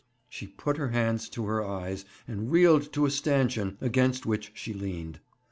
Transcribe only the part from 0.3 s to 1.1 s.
put her